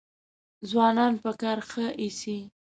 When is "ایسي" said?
2.01-2.37